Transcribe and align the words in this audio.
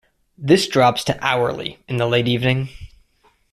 This 0.39 0.67
drops 0.67 1.03
to 1.03 1.19
hourly 1.23 1.77
in 1.87 1.97
the 1.97 2.07
late 2.07 2.27
evening. 2.27 2.69